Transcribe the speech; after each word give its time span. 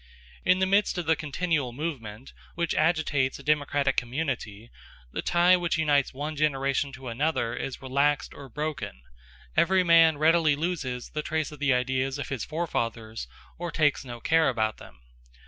In 0.43 0.57
the 0.57 0.65
midst 0.65 0.97
of 0.97 1.05
the 1.05 1.15
continual 1.15 1.73
movement 1.73 2.33
which 2.55 2.73
agitates 2.73 3.37
a 3.37 3.43
democratic 3.43 3.97
community, 3.97 4.71
the 5.11 5.21
tie 5.21 5.55
which 5.55 5.77
unites 5.77 6.11
one 6.11 6.35
generation 6.35 6.91
to 6.93 7.07
another 7.07 7.55
is 7.55 7.83
relaxed 7.83 8.33
or 8.33 8.49
broken; 8.49 9.03
every 9.55 9.83
man 9.83 10.17
readily 10.17 10.55
loses 10.55 11.09
the 11.11 11.21
trace 11.21 11.51
of 11.51 11.59
the 11.59 11.75
ideas 11.75 12.17
of 12.17 12.29
his 12.29 12.43
forefathers 12.43 13.27
or 13.59 13.69
takes 13.69 14.03
no 14.03 14.19
care 14.19 14.49
about 14.49 14.77
them. 14.77 15.01